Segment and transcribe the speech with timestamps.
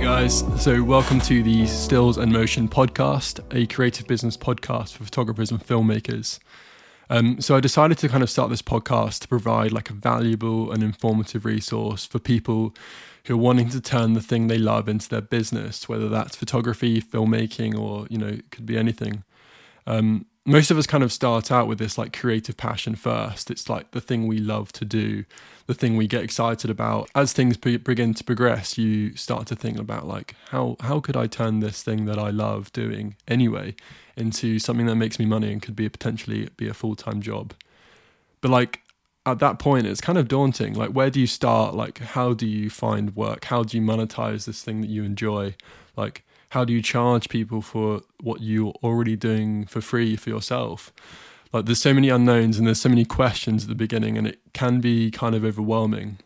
[0.00, 5.50] Guys, so welcome to the Stills and Motion podcast, a creative business podcast for photographers
[5.50, 6.38] and filmmakers.
[7.10, 10.72] Um, so I decided to kind of start this podcast to provide like a valuable
[10.72, 12.74] and informative resource for people
[13.26, 17.02] who are wanting to turn the thing they love into their business, whether that's photography,
[17.02, 19.22] filmmaking, or you know, it could be anything.
[19.86, 23.50] Um, most of us kind of start out with this like creative passion first.
[23.50, 25.24] It's like the thing we love to do,
[25.66, 27.10] the thing we get excited about.
[27.14, 31.16] As things be- begin to progress, you start to think about like how how could
[31.16, 33.74] I turn this thing that I love doing anyway
[34.16, 37.20] into something that makes me money and could be a potentially be a full time
[37.20, 37.52] job.
[38.40, 38.80] But like
[39.26, 40.72] at that point, it's kind of daunting.
[40.72, 41.74] Like where do you start?
[41.74, 43.44] Like how do you find work?
[43.44, 45.54] How do you monetize this thing that you enjoy?
[45.98, 50.92] Like how do you charge people for what you're already doing for free for yourself?
[51.52, 54.40] Like there's so many unknowns and there's so many questions at the beginning, and it
[54.52, 56.18] can be kind of overwhelming.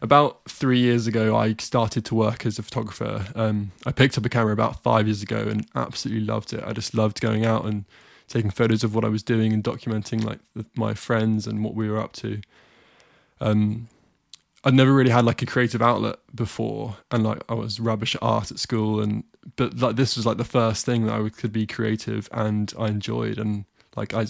[0.00, 3.26] About three years ago, I started to work as a photographer.
[3.34, 6.62] Um, I picked up a camera about five years ago and absolutely loved it.
[6.64, 7.84] I just loved going out and
[8.28, 10.38] taking photos of what I was doing and documenting like
[10.76, 12.40] my friends and what we were up to.
[13.40, 13.88] Um,
[14.68, 18.22] I'd never really had like a creative outlet before, and like I was rubbish at
[18.22, 19.24] art at school, and
[19.56, 22.88] but like this was like the first thing that I could be creative, and I
[22.88, 23.64] enjoyed, and
[23.96, 24.26] like I,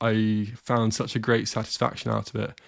[0.00, 2.60] I found such a great satisfaction out of it.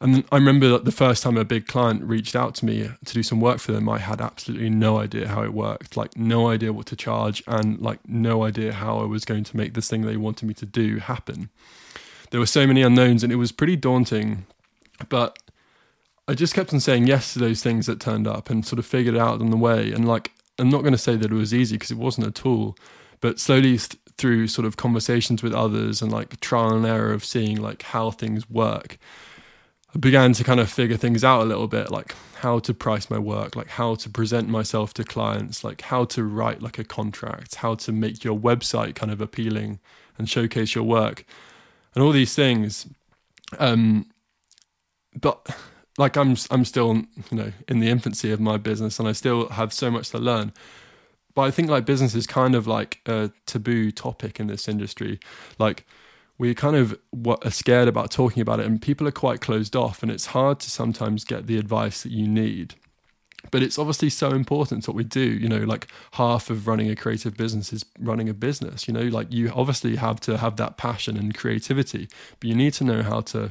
[0.00, 3.14] And I remember that the first time a big client reached out to me to
[3.14, 6.48] do some work for them, I had absolutely no idea how it worked, like no
[6.48, 9.90] idea what to charge, and like no idea how I was going to make this
[9.90, 11.50] thing they wanted me to do happen.
[12.30, 14.46] There were so many unknowns, and it was pretty daunting.
[15.08, 15.38] But
[16.28, 18.86] I just kept on saying yes to those things that turned up and sort of
[18.86, 19.92] figured it out on the way.
[19.92, 22.44] And like, I'm not going to say that it was easy because it wasn't at
[22.44, 22.76] all,
[23.20, 27.24] but slowly th- through sort of conversations with others and like trial and error of
[27.24, 28.98] seeing like how things work,
[29.94, 33.08] I began to kind of figure things out a little bit, like how to price
[33.08, 36.84] my work, like how to present myself to clients, like how to write like a
[36.84, 39.78] contract, how to make your website kind of appealing
[40.18, 41.24] and showcase your work,
[41.94, 42.86] and all these things.
[43.58, 44.10] Um,
[45.18, 45.46] but
[45.98, 46.96] like I'm I'm still
[47.30, 50.18] you know in the infancy of my business and I still have so much to
[50.18, 50.52] learn.
[51.34, 55.20] But I think like business is kind of like a taboo topic in this industry.
[55.58, 55.86] Like
[56.38, 60.02] we kind of are scared about talking about it and people are quite closed off
[60.02, 62.74] and it's hard to sometimes get the advice that you need.
[63.50, 65.20] But it's obviously so important what we do.
[65.20, 68.88] You know, like half of running a creative business is running a business.
[68.88, 72.08] You know, like you obviously have to have that passion and creativity,
[72.40, 73.50] but you need to know how to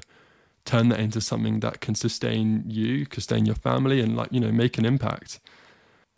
[0.65, 4.51] turn that into something that can sustain you, sustain your family, and like, you know,
[4.51, 5.39] make an impact.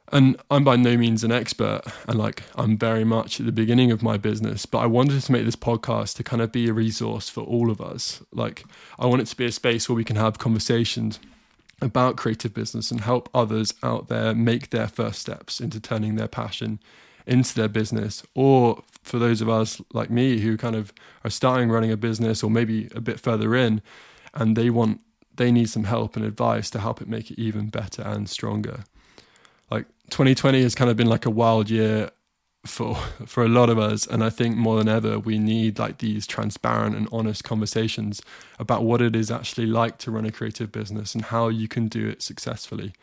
[0.09, 3.91] And I'm by no means an expert, and like, I'm very much at the beginning
[3.91, 6.73] of my business, but I wanted to make this podcast to kind of be a
[6.73, 8.23] resource for all of us.
[8.31, 8.63] Like,
[8.97, 11.19] I want it to be a space where we can have conversations
[11.81, 16.27] about creative business and help others out there make their first steps into turning their
[16.27, 16.79] passion
[17.27, 20.93] into their business or for those of us like me who kind of
[21.23, 23.81] are starting running a business or maybe a bit further in
[24.37, 25.01] and they want
[25.35, 28.83] they need some help and advice to help it make it even better and stronger.
[29.69, 32.09] Like 2020 has kind of been like a wild year
[32.65, 32.95] for
[33.25, 36.25] for a lot of us and I think more than ever we need like these
[36.25, 38.21] transparent and honest conversations
[38.59, 41.87] about what it is actually like to run a creative business and how you can
[41.87, 42.93] do it successfully.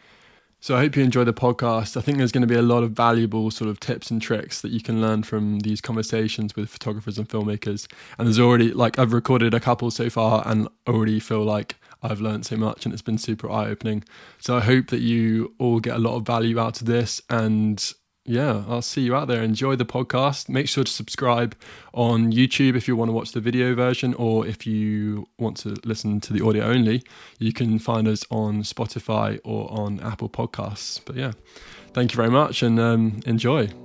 [0.64, 1.94] So I hope you enjoy the podcast.
[1.94, 4.62] I think there's going to be a lot of valuable sort of tips and tricks
[4.62, 7.86] that you can learn from these conversations with photographers and filmmakers.
[8.16, 12.22] And there's already like I've recorded a couple so far and already feel like I've
[12.22, 14.04] learned so much and it's been super eye opening.
[14.38, 17.92] So I hope that you all get a lot of value out of this and
[18.24, 19.42] yeah, I'll see you out there.
[19.42, 20.48] Enjoy the podcast.
[20.48, 21.54] Make sure to subscribe
[21.92, 25.76] on YouTube if you want to watch the video version, or if you want to
[25.84, 27.02] listen to the audio only,
[27.38, 31.00] you can find us on Spotify or on Apple Podcasts.
[31.04, 31.32] But yeah,
[31.92, 33.83] thank you very much and um, enjoy.